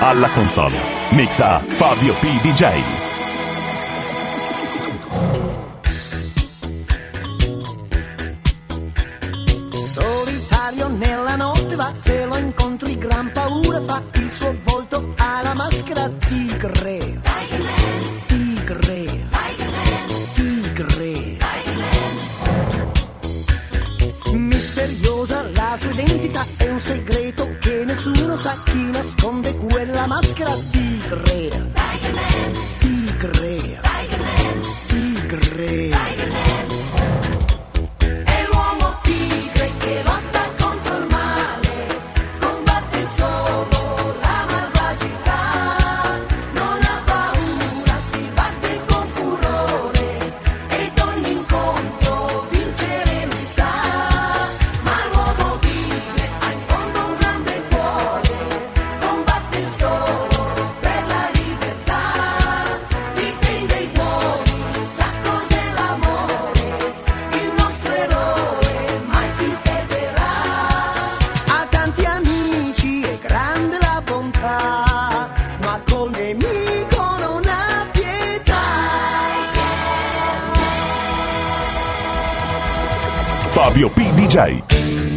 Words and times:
Alla 0.00 0.28
console. 0.28 0.76
Mixa 1.10 1.58
Fabio 1.58 2.14
P. 2.14 2.40
DJ. 2.40 3.04
se 11.96 12.26
lo 12.26 12.36
incontri 12.36 12.98
gran 12.98 13.30
paura 13.32 13.80
fa 13.84 14.02
il 14.14 14.32
suo 14.32 14.54
volto 14.64 15.14
alla 15.16 15.54
maschera. 15.54 16.08
Tigre. 16.08 17.20
Tigre. 18.26 19.28
Tigre. 20.34 21.36
Misteriosa 24.32 25.42
la 25.52 25.76
sua 25.78 25.90
identità 25.92 26.44
è 26.58 26.68
un 26.68 26.80
segreto 26.80 27.56
che 27.60 27.84
nessuno 27.84 28.36
sa 28.36 28.54
chi 28.64 28.90
nasconde 28.90 29.56
la 30.06 30.14
máscara 30.14 30.54
tigre. 30.70 31.75
DJ. 84.36 85.15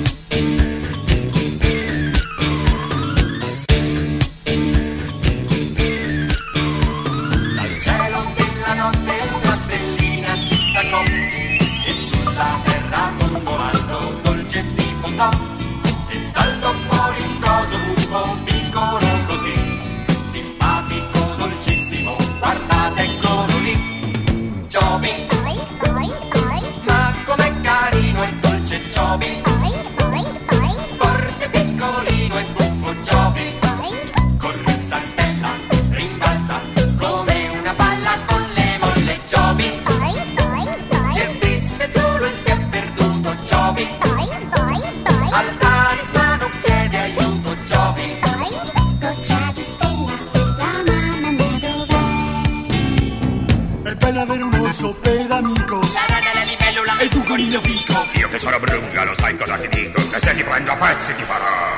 bello 54.10 54.22
avere 54.22 54.44
un 54.44 54.54
orso 54.56 54.94
per 54.96 55.28
amico. 55.30 55.80
La 55.80 56.06
rana, 56.08 56.34
la 56.34 56.44
libellula 56.44 56.98
e 56.98 57.08
tu 57.10 57.24
coniglio 57.24 57.62
picco. 57.62 57.94
Io 58.14 58.28
che 58.30 58.40
sono 58.40 58.60
brunga, 58.60 59.04
lo 59.04 59.14
sai 59.14 59.38
cosa 59.38 59.56
ti 59.58 59.68
dico? 59.68 60.02
Che 60.10 60.20
se 60.20 60.36
ti 60.36 60.44
prendo 60.44 60.72
a 60.72 60.76
pezzi 60.76 61.16
ti 61.16 61.24
farò. 61.24 61.76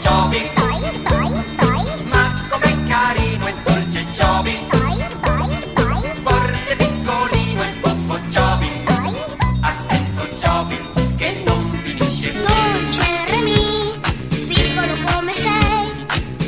Ciobi, 0.00 0.50
poi, 0.54 1.00
poi, 1.02 1.44
poi. 1.56 2.04
Ma 2.04 2.46
com'è 2.48 2.86
carino 2.86 3.46
e 3.48 3.54
dolce 3.64 4.06
Ciobi. 4.12 4.58
Poi, 4.68 5.04
poi, 5.20 5.56
poi. 5.72 6.10
Forte, 6.22 6.76
piccolino 6.76 7.62
e 7.62 7.76
buffo 7.80 8.20
Ciobi. 8.30 8.70
Poi, 8.84 9.16
attento 9.60 10.38
Ciobi, 10.40 10.80
che 11.16 11.42
non 11.44 11.72
finisce 11.82 12.30
qui. 12.30 12.42
Dolce 12.42 13.24
Remy, 13.26 14.00
piccolo 14.46 14.94
come 15.12 15.34
sei. 15.34 16.06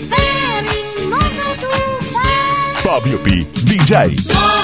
Per 0.08 0.64
il 0.64 1.08
mondo 1.08 1.42
tu 1.58 2.04
fai. 2.12 2.74
Fabio 2.74 3.18
P. 3.18 3.46
DJ. 3.62 4.63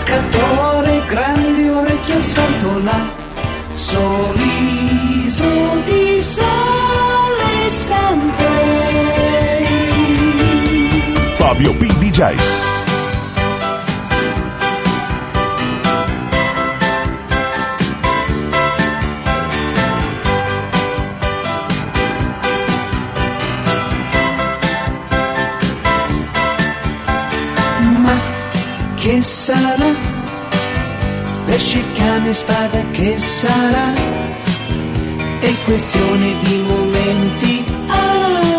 pescatore, 0.00 1.04
grandi 1.06 1.68
orecchie 1.68 2.14
in 2.14 2.22
sorriso 3.74 5.46
di 5.84 6.20
sale 6.22 7.68
Sanpei. 7.68 8.96
Fabio 11.34 11.74
P. 11.74 11.86
DJ. 11.98 12.69
Sarà? 29.50 29.90
Pesce, 31.46 31.82
cane, 31.94 32.32
spada, 32.32 32.82
che 32.92 33.18
sarà? 33.18 33.88
È 35.40 35.52
questione 35.64 36.36
di 36.44 36.56
momenti, 36.70 37.64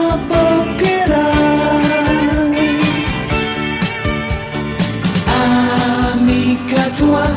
abboccherà. 0.09 1.29
Amica 6.11 6.83
tua, 6.97 7.27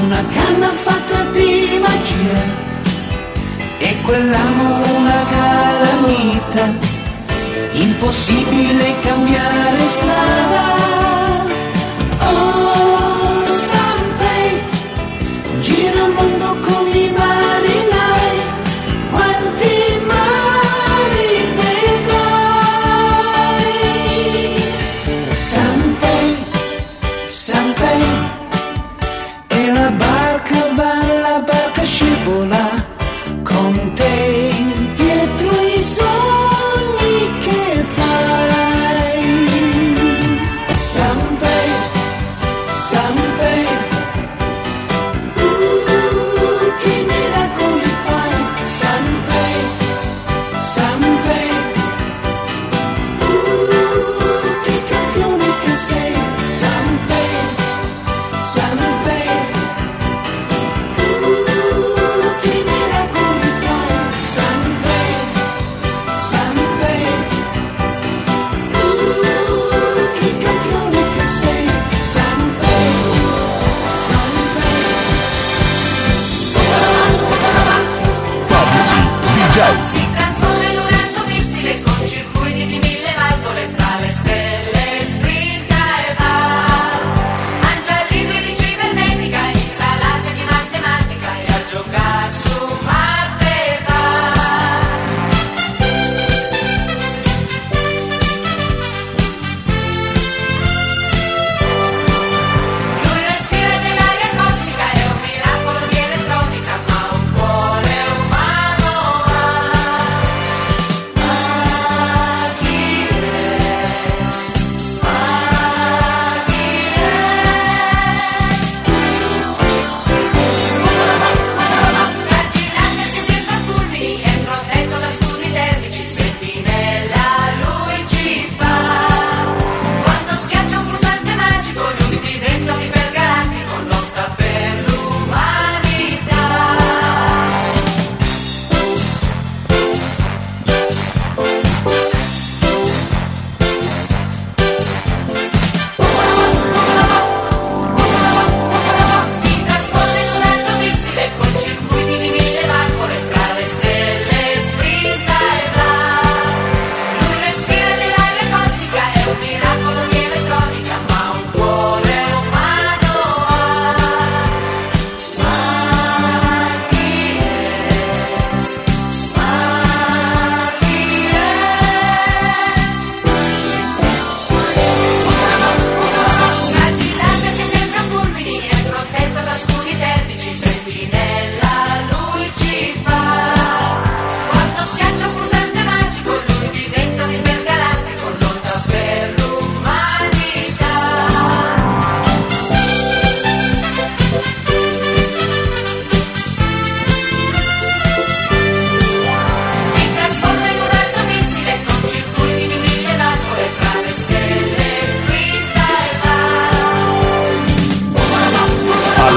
una 0.00 0.22
canna 0.36 0.70
fatta 0.84 1.24
di 1.32 1.78
magia, 1.86 2.40
e 3.78 3.96
quell'amo 4.04 4.66
una 4.96 5.20
calamita 5.34 6.64
impossibile 7.72 8.94
cambiare 9.02 9.88
strada. 9.88 10.77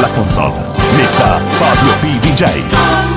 Alla 0.01 0.10
console, 0.15 0.60
mixa 0.96 1.39
Fabio 1.51 1.93
P. 2.00 2.20
DJ. 2.22 3.11